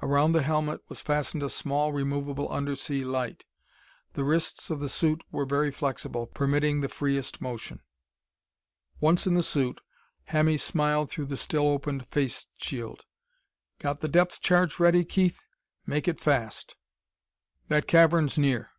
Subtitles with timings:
[0.00, 3.44] Around the helmet was fastened a small removable undersea light.
[4.12, 7.80] The wrists of the suit were very flexible, permitting the freest motion.
[9.00, 9.80] Once in the suit,
[10.28, 13.04] Hemmy smiled through the still opened face shield.
[13.80, 15.42] "Got the depth charge ready, Keith?
[15.86, 16.76] Make it fast
[17.66, 18.70] that cavern's near!...